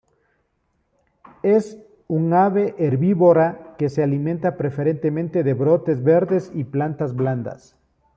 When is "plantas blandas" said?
6.63-7.77